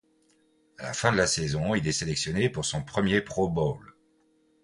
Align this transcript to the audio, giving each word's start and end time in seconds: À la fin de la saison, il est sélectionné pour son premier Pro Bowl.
À 0.79 0.83
la 0.85 0.93
fin 0.93 1.11
de 1.11 1.17
la 1.17 1.27
saison, 1.27 1.75
il 1.75 1.87
est 1.87 1.91
sélectionné 1.91 2.49
pour 2.49 2.65
son 2.65 2.83
premier 2.83 3.21
Pro 3.21 3.49
Bowl. 3.49 3.95